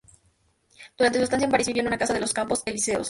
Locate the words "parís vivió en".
1.51-1.87